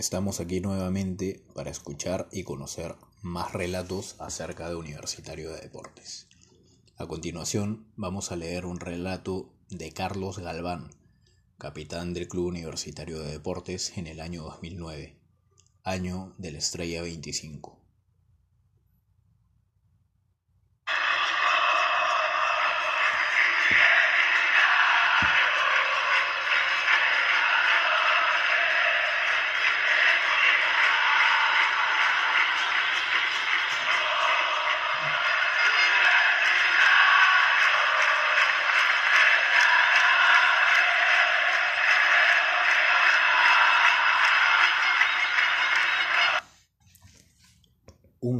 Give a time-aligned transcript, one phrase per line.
[0.00, 6.26] Estamos aquí nuevamente para escuchar y conocer más relatos acerca de Universitario de Deportes.
[6.96, 10.88] A continuación vamos a leer un relato de Carlos Galván,
[11.58, 15.18] capitán del Club Universitario de Deportes en el año 2009,
[15.84, 17.79] año de la estrella 25.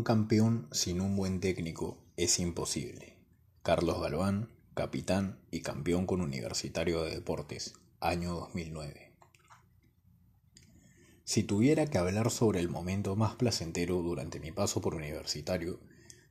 [0.00, 3.18] Un campeón sin un buen técnico es imposible.
[3.62, 9.12] Carlos Galván, capitán y campeón con Universitario de Deportes, año 2009.
[11.24, 15.80] Si tuviera que hablar sobre el momento más placentero durante mi paso por Universitario,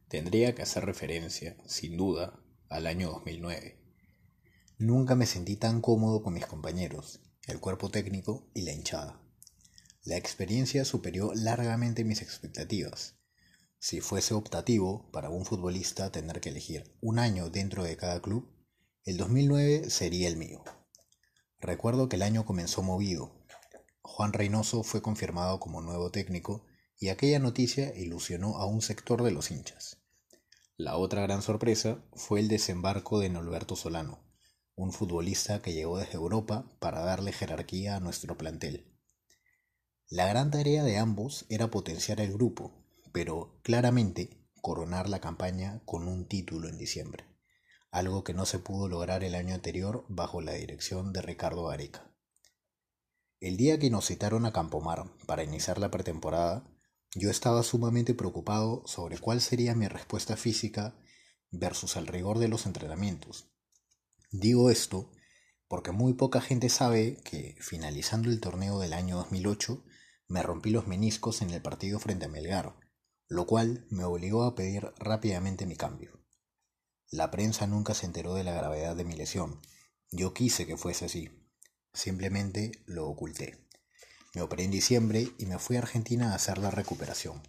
[0.08, 3.78] tendría que hacer referencia, sin duda, al año 2009.
[4.80, 9.22] Nunca me sentí tan cómodo con mis compañeros, el cuerpo técnico y la hinchada.
[10.06, 13.19] La experiencia superó largamente mis expectativas
[13.82, 18.54] si fuese optativo para un futbolista tener que elegir un año dentro de cada club,
[19.06, 20.66] el 2009 sería el mío.
[21.62, 23.46] Recuerdo que el año comenzó movido.
[24.02, 26.66] Juan Reynoso fue confirmado como nuevo técnico
[26.98, 30.02] y aquella noticia ilusionó a un sector de los hinchas.
[30.76, 34.20] La otra gran sorpresa fue el desembarco de Norberto Solano,
[34.76, 38.94] un futbolista que llegó desde Europa para darle jerarquía a nuestro plantel.
[40.10, 42.80] La gran tarea de ambos era potenciar el grupo
[43.12, 47.26] pero claramente coronar la campaña con un título en diciembre,
[47.92, 52.12] algo que no se pudo lograr el año anterior bajo la dirección de Ricardo Areca.
[53.40, 56.70] El día que nos citaron a Campomar para iniciar la pretemporada,
[57.16, 60.96] yo estaba sumamente preocupado sobre cuál sería mi respuesta física
[61.50, 63.50] versus el rigor de los entrenamientos.
[64.32, 65.10] Digo esto
[65.70, 69.84] porque muy poca gente sabe que, finalizando el torneo del año 2008,
[70.28, 72.76] me rompí los meniscos en el partido frente a Melgar,
[73.30, 76.20] lo cual me obligó a pedir rápidamente mi cambio.
[77.12, 79.62] La prensa nunca se enteró de la gravedad de mi lesión.
[80.12, 81.30] Yo quise que fuese así.
[81.94, 83.68] Simplemente lo oculté.
[84.34, 87.42] Me operé en diciembre y me fui a Argentina a hacer la recuperación.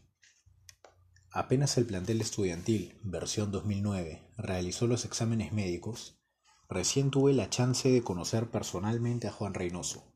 [1.32, 6.20] Apenas el plantel estudiantil, versión 2009, realizó los exámenes médicos,
[6.69, 10.12] recién tuve la chance de conocer personalmente a Juan Reynoso.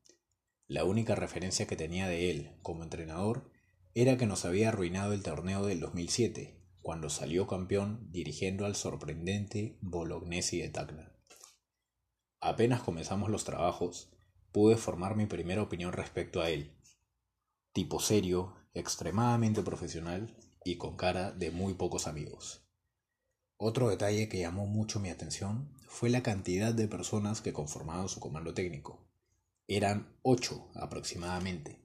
[0.67, 3.54] La única referencia que tenía de él como entrenador
[3.95, 9.79] era que nos había arruinado el torneo del 2007, cuando salió campeón dirigiendo al sorprendente
[9.81, 11.13] Bolognesi de Tacna.
[12.41, 14.11] Apenas comenzamos los trabajos,
[14.51, 16.77] pude formar mi primera opinión respecto a él.
[17.73, 22.67] Tipo serio, extremadamente profesional y con cara de muy pocos amigos.
[23.57, 28.19] Otro detalle que llamó mucho mi atención fue la cantidad de personas que conformaban su
[28.19, 29.09] comando técnico.
[29.69, 31.84] Eran ocho aproximadamente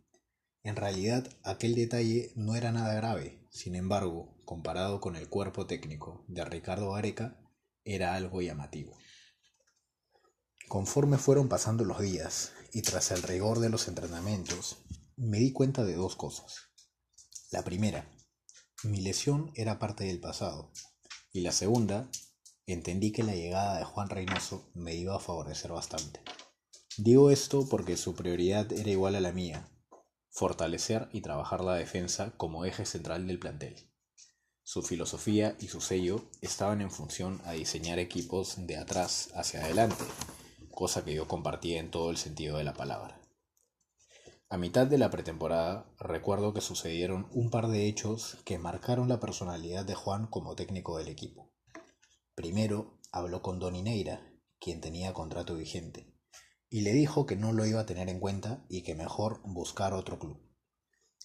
[0.64, 6.25] en realidad aquel detalle no era nada grave, sin embargo, comparado con el cuerpo técnico
[6.28, 7.40] de Ricardo Areca,
[7.84, 8.98] era algo llamativo.
[10.68, 14.78] Conforme fueron pasando los días y tras el rigor de los entrenamientos,
[15.16, 16.69] me di cuenta de dos cosas.
[17.52, 18.08] La primera,
[18.84, 20.72] mi lesión era parte del pasado.
[21.31, 22.09] Y la segunda,
[22.68, 26.22] entendí que la llegada de Juan Reynoso me iba a favorecer bastante.
[26.98, 29.68] Digo esto porque su prioridad era igual a la mía,
[30.29, 33.75] fortalecer y trabajar la defensa como eje central del plantel.
[34.63, 40.03] Su filosofía y su sello estaban en función a diseñar equipos de atrás hacia adelante,
[40.72, 43.19] cosa que yo compartía en todo el sentido de la palabra.
[44.47, 49.19] A mitad de la pretemporada recuerdo que sucedieron un par de hechos que marcaron la
[49.19, 51.51] personalidad de Juan como técnico del equipo.
[52.35, 54.22] Primero habló con Don Neira,
[54.59, 56.19] quien tenía contrato vigente
[56.69, 59.94] y le dijo que no lo iba a tener en cuenta y que mejor buscar
[59.94, 60.39] otro club.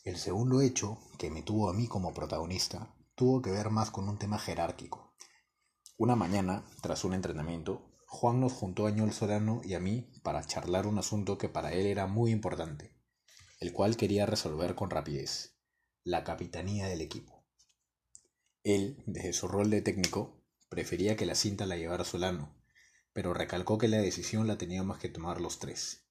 [0.02, 4.08] El segundo hecho, que me tuvo a mí como protagonista, tuvo que ver más con
[4.08, 5.14] un tema jerárquico.
[5.96, 10.46] Una mañana, tras un entrenamiento, Juan nos juntó a Ñol Solano y a mí para
[10.46, 12.96] charlar un asunto que para él era muy importante,
[13.61, 15.58] el cual quería resolver con rapidez,
[16.05, 17.44] la capitanía del equipo.
[18.62, 22.63] Él, desde su rol de técnico, prefería que la cinta la llevara Solano,
[23.14, 26.05] pero recalcó que la decisión la teníamos que tomar los tres.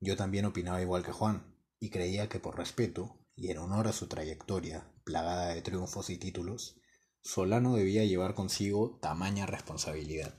[0.00, 3.92] Yo también opinaba igual que Juan, y creía que por respeto, y en honor a
[3.92, 6.80] su trayectoria, plagada de triunfos y títulos,
[7.22, 10.34] Solano debía llevar consigo tamaña responsabilidad.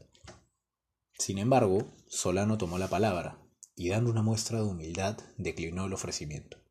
[1.17, 3.39] Sin embargo, Solano tomó la palabra,
[3.75, 6.63] y dando una muestra de humildad, declinó el ofrecimiento.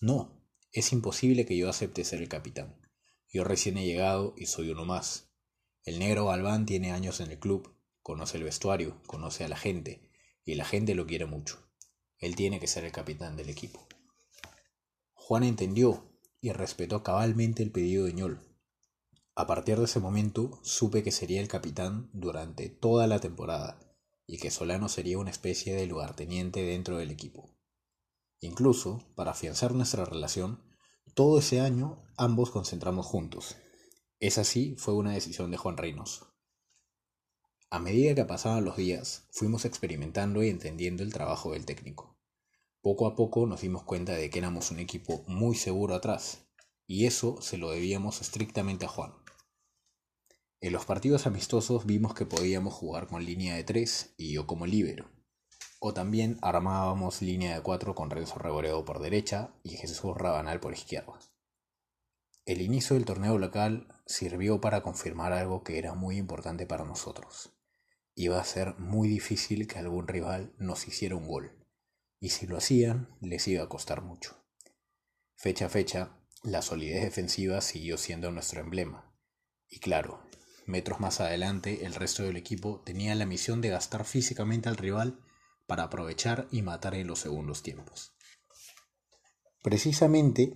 [0.00, 2.80] No, es imposible que yo acepte ser el capitán.
[3.32, 5.32] Yo recién he llegado y soy uno más.
[5.84, 7.77] El negro Galván tiene años en el club,
[8.08, 10.00] conoce el vestuario, conoce a la gente,
[10.42, 11.68] y la gente lo quiere mucho.
[12.16, 13.86] Él tiene que ser el capitán del equipo.
[15.12, 16.10] Juan entendió
[16.40, 18.40] y respetó cabalmente el pedido de Ñol.
[19.34, 23.78] A partir de ese momento supe que sería el capitán durante toda la temporada
[24.26, 27.54] y que Solano sería una especie de lugarteniente dentro del equipo.
[28.40, 30.64] Incluso, para afianzar nuestra relación,
[31.12, 33.56] todo ese año ambos concentramos juntos.
[34.18, 36.27] Esa sí fue una decisión de Juan Reynoso.
[37.70, 42.16] A medida que pasaban los días, fuimos experimentando y entendiendo el trabajo del técnico.
[42.80, 46.46] Poco a poco nos dimos cuenta de que éramos un equipo muy seguro atrás,
[46.86, 49.12] y eso se lo debíamos estrictamente a Juan.
[50.62, 54.64] En los partidos amistosos vimos que podíamos jugar con línea de 3 y yo como
[54.64, 55.10] líbero.
[55.78, 60.72] O también armábamos línea de 4 con Renzo Reboredo por derecha y Jesús Rabanal por
[60.72, 61.18] izquierda.
[62.46, 67.57] El inicio del torneo local sirvió para confirmar algo que era muy importante para nosotros.
[68.20, 71.52] Iba a ser muy difícil que algún rival nos hiciera un gol,
[72.18, 74.44] y si lo hacían, les iba a costar mucho.
[75.36, 79.16] Fecha a fecha, la solidez defensiva siguió siendo nuestro emblema.
[79.68, 80.20] Y claro,
[80.66, 85.20] metros más adelante, el resto del equipo tenía la misión de gastar físicamente al rival
[85.68, 88.16] para aprovechar y matar en los segundos tiempos.
[89.62, 90.54] Precisamente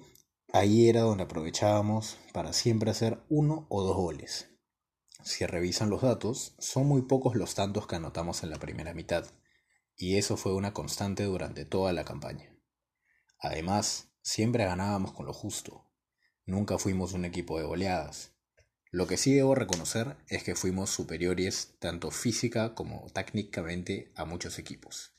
[0.52, 4.51] ahí era donde aprovechábamos para siempre hacer uno o dos goles.
[5.24, 9.24] Si revisan los datos, son muy pocos los tantos que anotamos en la primera mitad,
[9.96, 12.56] y eso fue una constante durante toda la campaña.
[13.38, 15.88] Además, siempre ganábamos con lo justo.
[16.44, 18.32] Nunca fuimos un equipo de goleadas.
[18.90, 24.58] Lo que sí debo reconocer es que fuimos superiores tanto física como técnicamente a muchos
[24.58, 25.14] equipos.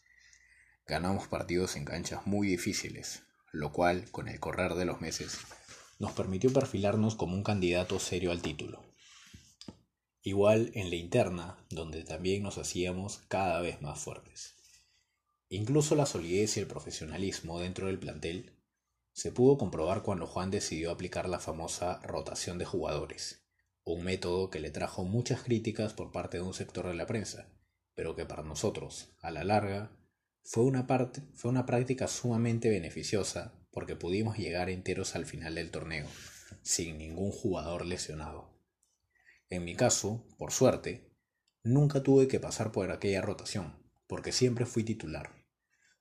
[0.86, 3.24] Ganamos partidos en canchas muy difíciles,
[3.54, 5.38] lo cual, con el correr de los meses,
[5.98, 8.93] nos permitió perfilarnos como un candidato serio al título.
[10.24, 14.56] Igual en la interna, donde también nos hacíamos cada vez más fuertes.
[15.50, 18.58] Incluso la solidez y el profesionalismo dentro del plantel
[19.12, 23.44] se pudo comprobar cuando Juan decidió aplicar la famosa rotación de jugadores
[23.86, 27.50] un método que le trajo muchas críticas por parte de un sector de la prensa,
[27.96, 29.92] pero que para nosotros, a la larga,
[30.42, 35.72] fue una, parte, fue una práctica sumamente beneficiosa porque pudimos llegar enteros al final del
[35.72, 36.08] torneo,
[36.62, 38.53] sin ningún jugador lesionado.
[39.54, 41.14] En mi caso, por suerte,
[41.62, 43.78] nunca tuve que pasar por aquella rotación,
[44.08, 45.30] porque siempre fui titular.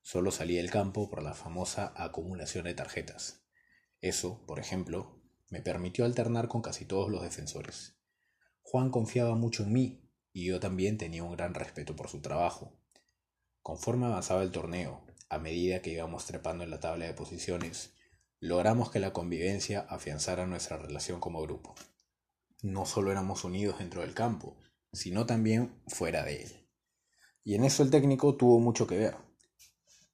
[0.01, 3.45] Solo salí del campo por la famosa acumulación de tarjetas.
[4.01, 5.21] Eso, por ejemplo,
[5.51, 7.99] me permitió alternar con casi todos los defensores.
[8.63, 12.73] Juan confiaba mucho en mí y yo también tenía un gran respeto por su trabajo.
[13.61, 17.93] Conforme avanzaba el torneo, a medida que íbamos trepando en la tabla de posiciones,
[18.41, 21.75] logramos que la convivencia afianzara nuestra relación como grupo.
[22.63, 24.57] No solo éramos unidos dentro del campo,
[24.93, 26.69] sino también fuera de él.
[27.43, 29.17] Y en eso el técnico tuvo mucho que ver.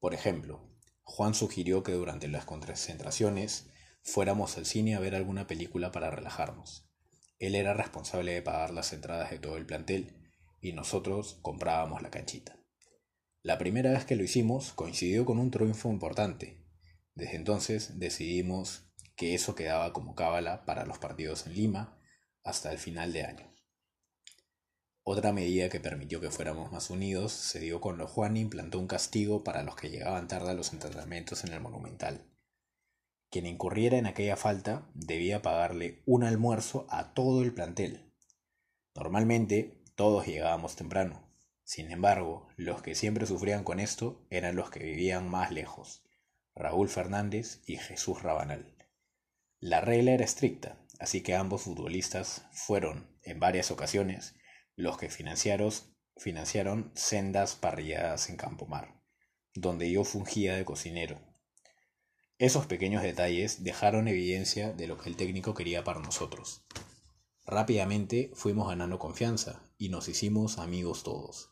[0.01, 0.67] Por ejemplo,
[1.03, 3.69] Juan sugirió que durante las concentraciones
[4.03, 6.89] fuéramos al cine a ver alguna película para relajarnos.
[7.39, 10.17] Él era responsable de pagar las entradas de todo el plantel
[10.63, 12.59] y nosotros comprábamos la canchita.
[13.43, 16.65] La primera vez que lo hicimos coincidió con un triunfo importante.
[17.15, 21.98] Desde entonces decidimos que eso quedaba como cábala para los partidos en Lima
[22.49, 23.55] hasta el final de año.
[25.03, 29.45] Otra medida que permitió que fuéramos más unidos se dio cuando Juan implantó un castigo
[29.45, 32.27] para los que llegaban tarde a los entrenamientos en el Monumental.
[33.31, 38.13] Quien incurriera en aquella falta debía pagarle un almuerzo a todo el plantel.
[38.95, 41.29] Normalmente todos llegábamos temprano.
[41.65, 46.03] Sin embargo, los que siempre sufrían con esto eran los que vivían más lejos,
[46.55, 48.75] Raúl Fernández y Jesús Rabanal.
[49.61, 54.35] La regla era estricta, así que ambos futbolistas fueron, en varias ocasiones,
[54.75, 59.01] los que financiaron, sendas parrilladas en Campomar,
[59.55, 61.29] donde yo fungía de cocinero
[62.39, 66.63] esos pequeños detalles dejaron evidencia de lo que el técnico quería para nosotros.
[67.45, 71.51] Rápidamente fuimos ganando confianza y nos hicimos amigos todos.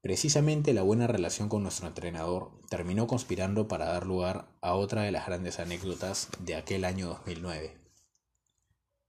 [0.00, 5.12] Precisamente la buena relación con nuestro entrenador terminó conspirando para dar lugar a otra de
[5.12, 7.81] las grandes anécdotas de aquel año 2009.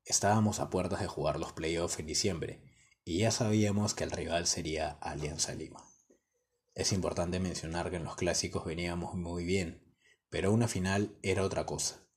[0.05, 2.63] Estábamos a puertas de jugar los playoffs en diciembre
[3.05, 5.83] y ya sabíamos que el rival sería Alianza Lima.
[6.73, 9.83] Es importante mencionar que en los clásicos veníamos muy bien
[10.33, 12.07] pero una final era otra cosa.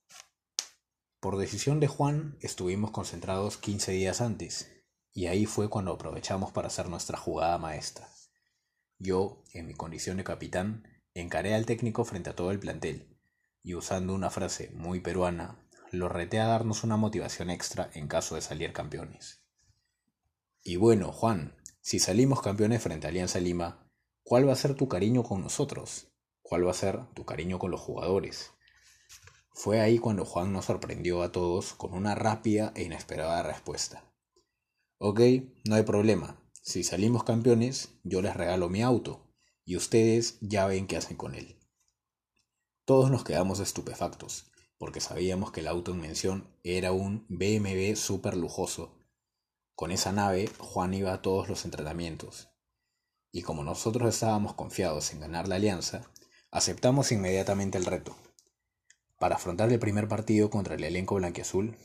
[1.19, 4.71] Por decisión de Juan estuvimos concentrados 15 días antes,
[5.13, 8.09] y ahí fue cuando aprovechamos para hacer nuestra jugada maestra.
[8.97, 13.19] Yo, en mi condición de capitán, encaré al técnico frente a todo el plantel,
[13.61, 18.35] y usando una frase muy peruana, lo reté a darnos una motivación extra en caso
[18.35, 19.43] de salir campeones.
[20.63, 23.89] Y bueno, Juan, si salimos campeones frente a Alianza Lima,
[24.23, 26.11] ¿cuál va a ser tu cariño con nosotros?
[26.41, 28.51] ¿Cuál va a ser tu cariño con los jugadores?
[29.53, 34.03] Fue ahí cuando Juan nos sorprendió a todos con una rápida e inesperada respuesta.
[34.99, 35.21] Ok,
[35.65, 36.41] no hay problema.
[36.61, 41.35] Si salimos campeones, yo les regalo mi auto y ustedes ya ven qué hacen con
[41.35, 41.57] él.
[42.85, 48.37] Todos nos quedamos estupefactos, porque sabíamos que el auto en mención era un BMW súper
[48.37, 48.97] lujoso.
[49.75, 52.49] Con esa nave, Juan iba a todos los entrenamientos.
[53.31, 56.09] Y como nosotros estábamos confiados en ganar la alianza,
[56.51, 58.15] aceptamos inmediatamente el reto.
[59.19, 61.75] Para afrontar el primer partido contra el elenco blanquiazul,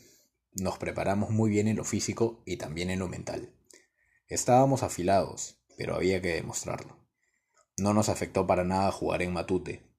[0.54, 3.54] nos preparamos muy bien en lo físico y también en lo mental.
[4.28, 6.98] Estábamos afilados, pero había que demostrarlo.
[7.78, 9.91] No nos afectó para nada jugar en Matute.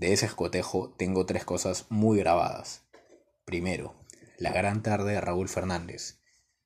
[0.00, 2.84] De ese escotejo tengo tres cosas muy grabadas.
[3.44, 4.02] Primero,
[4.38, 6.22] la gran tarde de Raúl Fernández.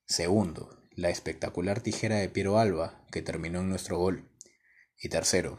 [0.07, 4.31] Segundo, la espectacular tijera de Piero Alba, que terminó en nuestro gol.
[4.97, 5.59] Y tercero,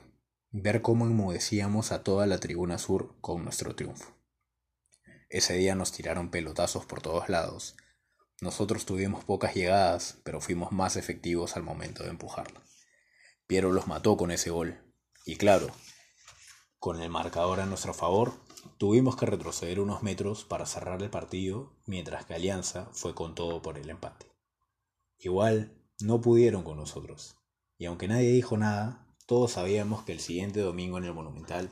[0.51, 4.15] ver cómo enmudecíamos a toda la tribuna sur con nuestro triunfo.
[5.29, 7.75] Ese día nos tiraron pelotazos por todos lados,
[8.39, 12.63] nosotros tuvimos pocas llegadas, pero fuimos más efectivos al momento de empujarla.
[13.48, 14.82] Piero los mató con ese gol.
[15.25, 15.67] Y claro,
[16.86, 18.34] con el marcador a nuestro favor,
[18.77, 23.63] tuvimos que retroceder unos metros para cerrar el partido, mientras que Alianza fue con todo
[23.63, 24.27] por el empate.
[25.18, 27.38] Igual, no pudieron con nosotros.
[27.80, 31.72] Y aunque nadie dijo nada, todos sabíamos que el siguiente domingo en el Monumental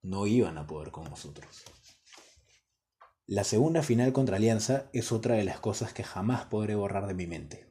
[0.00, 1.64] no iban a poder con nosotros.
[3.26, 7.14] La segunda final contra Alianza es otra de las cosas que jamás podré borrar de
[7.14, 7.66] mi mente.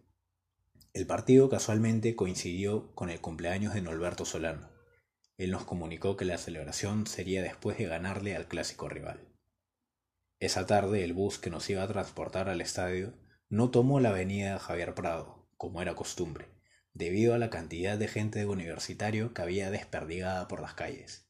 [0.92, 4.81] El partido casualmente coincidió con el cumpleaños de Norberto Solano.
[5.42, 9.28] Él nos comunicó que la celebración sería después de ganarle al clásico rival.
[10.40, 13.16] Esa tarde el bus que nos iba a transportar al estadio
[13.50, 16.50] no tomó la avenida Javier Prado, como era costumbre,
[16.94, 21.28] debido a la cantidad de gente de universitario que había desperdigada por las calles.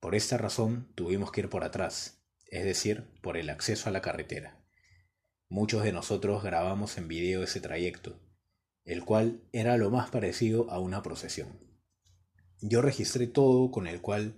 [0.00, 4.00] Por esta razón tuvimos que ir por atrás, es decir, por el acceso a la
[4.00, 4.64] carretera.
[5.50, 8.18] Muchos de nosotros grabamos en video ese trayecto,
[8.86, 11.69] el cual era lo más parecido a una procesión.
[12.62, 14.34] Yo registré todo con el cual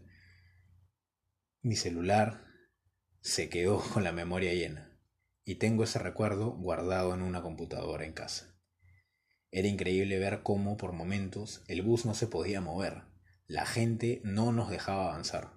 [1.61, 2.45] mi celular
[3.21, 4.97] se quedó con la memoria llena
[5.45, 8.57] y tengo ese recuerdo guardado en una computadora en casa.
[9.51, 13.03] Era increíble ver cómo por momentos el bus no se podía mover,
[13.47, 15.53] la gente no nos dejaba avanzar,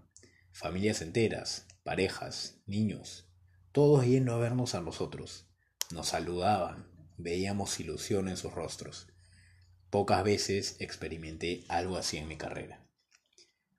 [0.51, 3.31] familias enteras, parejas, niños,
[3.71, 5.47] todos yendo a vernos a nosotros.
[5.91, 9.07] Nos saludaban, veíamos ilusión en sus rostros.
[9.95, 12.85] Pocas veces experimenté algo así en mi carrera.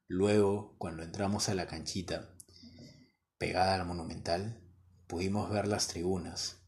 [0.08, 2.34] Luego, cuando entramos a la canchita,
[3.36, 4.66] pegada al monumental,
[5.08, 6.66] pudimos ver las tribunas.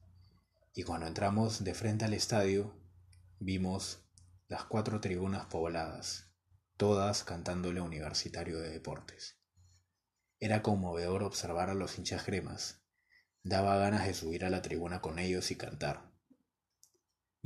[0.75, 2.78] Y cuando entramos de frente al estadio,
[3.38, 4.07] vimos
[4.49, 6.31] las cuatro tribunas pobladas,
[6.76, 9.40] todas cantándole Universitario de Deportes.
[10.40, 12.83] Era conmovedor observar a los hinchas cremas.
[13.43, 16.07] Daba ganas de subir a la tribuna con ellos y cantar.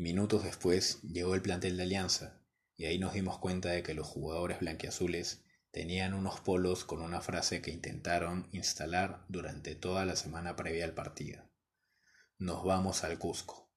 [0.02, 2.42] Minutos después llegó el plantel de Alianza,
[2.76, 7.20] y ahí nos dimos cuenta de que los jugadores blanquiazules tenían unos polos con una
[7.20, 11.48] frase que intentaron instalar durante toda la semana previa al partido.
[12.36, 13.70] Nos vamos al Cusco.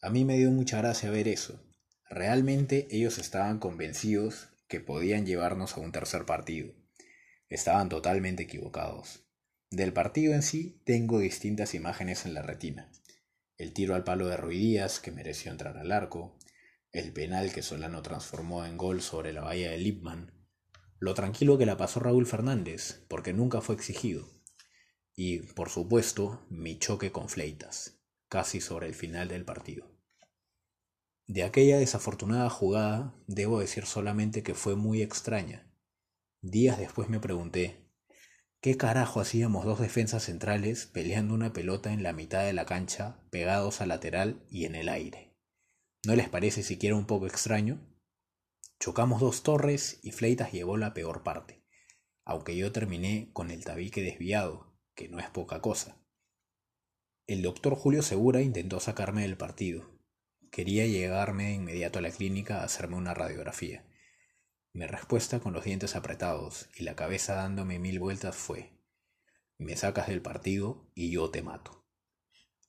[0.00, 1.60] A mí me dio mucha gracia ver eso.
[2.08, 6.72] Realmente ellos estaban convencidos que podían llevarnos a un tercer partido.
[7.48, 9.24] Estaban totalmente equivocados.
[9.68, 12.88] Del partido en sí tengo distintas imágenes en la retina.
[13.60, 16.38] El tiro al palo de Ruidías, que mereció entrar al arco,
[16.92, 20.32] el penal que Solano transformó en gol sobre la bahía de Lipman,
[20.98, 24.26] lo tranquilo que la pasó Raúl Fernández, porque nunca fue exigido,
[25.14, 28.00] y, por supuesto, mi choque con Fleitas,
[28.30, 29.94] casi sobre el final del partido.
[31.26, 35.70] De aquella desafortunada jugada, debo decir solamente que fue muy extraña,
[36.42, 37.89] Días después me pregunté,
[38.60, 43.18] ¿qué carajo hacíamos dos defensas centrales peleando una pelota en la mitad de la cancha,
[43.30, 45.34] pegados al lateral y en el aire?
[46.06, 47.80] ¿No les parece siquiera un poco extraño?
[48.78, 51.62] Chocamos dos torres y Fleitas llevó la peor parte,
[52.24, 55.98] aunque yo terminé con el tabique desviado, que no es poca cosa.
[57.26, 59.98] El doctor Julio Segura intentó sacarme del partido.
[60.50, 63.84] Quería llegarme de inmediato a la clínica a hacerme una radiografía.
[64.72, 68.72] Mi respuesta con los dientes apretados y la cabeza dándome mil vueltas fue,
[69.58, 71.84] me sacas del partido y yo te mato.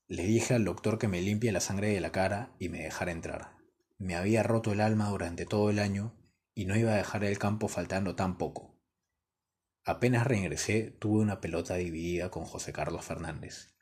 [0.08, 3.12] Le dije al doctor que me limpie la sangre de la cara y me dejara
[3.12, 3.55] entrar.
[3.98, 6.17] Me había roto el alma durante todo el año
[6.53, 8.77] y no iba a dejar el campo faltando tan poco.
[9.86, 13.74] Apenas regresé, tuve una pelota dividida con José Carlos Fernández.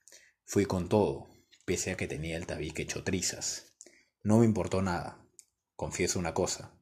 [0.46, 1.30] Fui con todo,
[1.66, 3.76] pese a que tenía el tabique hecho trizas.
[4.22, 5.26] No me importó nada.
[5.76, 6.79] Confieso una cosa,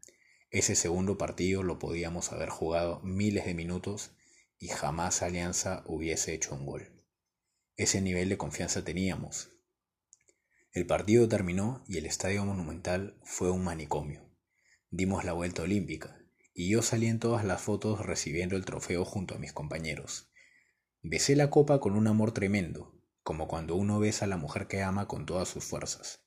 [0.50, 4.12] ese segundo partido lo podíamos haber jugado miles de minutos
[4.60, 7.04] y jamás Alianza hubiese hecho un gol.
[7.76, 9.52] Ese nivel de confianza teníamos.
[10.72, 14.32] El partido terminó y el Estadio Monumental fue un manicomio.
[14.90, 16.18] Dimos la vuelta olímpica
[16.54, 20.32] y yo salí en todas las fotos recibiendo el trofeo junto a mis compañeros.
[21.02, 24.82] Besé la copa con un amor tremendo, como cuando uno besa a la mujer que
[24.82, 26.24] ama con todas sus fuerzas.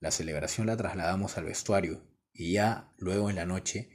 [0.00, 3.90] La celebración la trasladamos al vestuario y ya luego en la noche,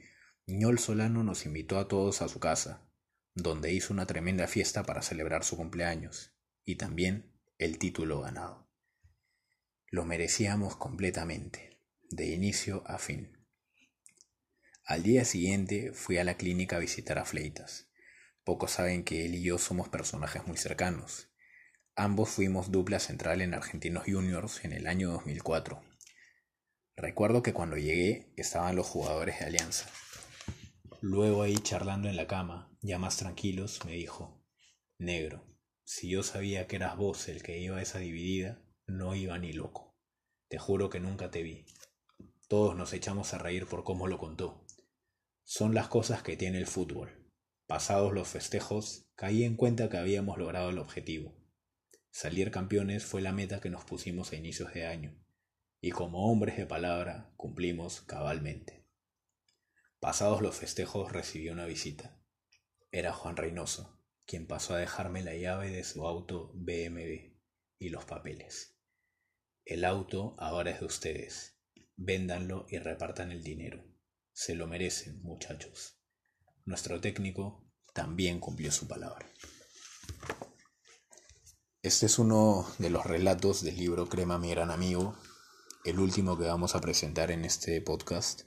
[0.46, 2.88] Ñol Solano nos invitó a todos a su casa,
[3.34, 8.68] donde hizo una tremenda fiesta para celebrar su cumpleaños y también el título ganado.
[9.88, 13.36] Lo merecíamos completamente, de inicio a fin.
[14.84, 17.88] Al día siguiente fui a la clínica a visitar a Fleitas.
[18.44, 21.30] Pocos saben que él y yo somos personajes muy cercanos.
[21.96, 25.82] Ambos fuimos dupla central en Argentinos Juniors en el año 2004.
[26.98, 29.86] Recuerdo que cuando llegué estaban los jugadores de Alianza.
[31.02, 34.42] Luego ahí charlando en la cama, ya más tranquilos, me dijo,
[34.98, 35.44] Negro,
[35.84, 39.52] si yo sabía que eras vos el que iba a esa dividida, no iba ni
[39.52, 39.94] loco.
[40.48, 41.66] Te juro que nunca te vi.
[42.48, 44.64] Todos nos echamos a reír por cómo lo contó.
[45.44, 47.30] Son las cosas que tiene el fútbol.
[47.66, 51.36] Pasados los festejos, caí en cuenta que habíamos logrado el objetivo.
[52.10, 55.25] Salir campeones fue la meta que nos pusimos a inicios de año,
[55.86, 58.84] y como hombres de palabra cumplimos cabalmente.
[60.00, 62.20] Pasados los festejos recibí una visita.
[62.90, 67.36] Era Juan Reynoso, quien pasó a dejarme la llave de su auto BMW
[67.78, 68.76] y los papeles.
[69.64, 71.60] El auto ahora es de ustedes.
[71.94, 73.84] Véndanlo y repartan el dinero.
[74.32, 76.00] Se lo merecen, muchachos.
[76.64, 77.64] Nuestro técnico
[77.94, 79.24] también cumplió su palabra.
[81.80, 85.16] Este es uno de los relatos del libro Crema, mi gran amigo,
[85.86, 88.42] el último que vamos a presentar en este podcast.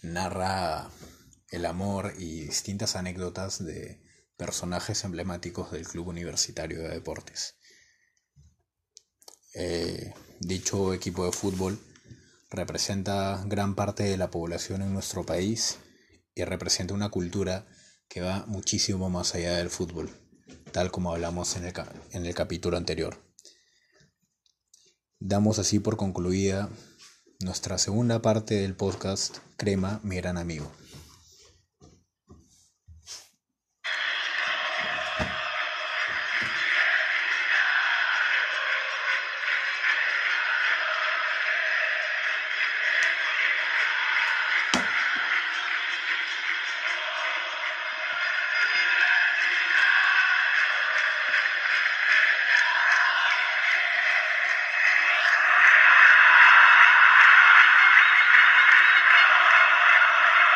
[0.00, 0.90] Narra
[1.50, 4.00] el amor y distintas anécdotas de
[4.38, 7.58] personajes emblemáticos del Club Universitario de Deportes.
[9.52, 11.78] Eh, dicho equipo de fútbol
[12.48, 15.76] representa gran parte de la población en nuestro país
[16.34, 17.68] y representa una cultura
[18.08, 20.10] que va muchísimo más allá del fútbol,
[20.72, 21.74] tal como hablamos en el,
[22.12, 23.25] en el capítulo anterior.
[25.20, 26.68] Damos así por concluida
[27.40, 30.70] nuestra segunda parte del podcast Crema, mi gran amigo.